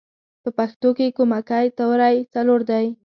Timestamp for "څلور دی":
2.33-2.85